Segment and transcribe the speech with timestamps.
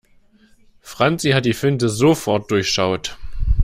[0.79, 3.19] Franzi hat die Finte sofort durchschaut.